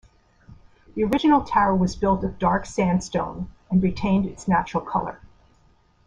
[0.95, 5.19] The original tower was built of dark sandstone and retained its natural color.